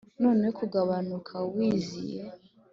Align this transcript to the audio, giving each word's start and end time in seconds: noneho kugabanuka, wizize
noneho 0.23 0.53
kugabanuka, 0.59 1.33
wizize 1.55 2.21